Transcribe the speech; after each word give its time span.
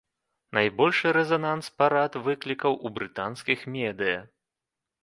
Найбольшы 0.57 1.07
рэзананс 1.17 1.69
парад 1.83 2.19
выклікаў 2.29 2.73
у 2.87 2.95
брытанскіх 2.97 3.59
медыя. 3.79 4.19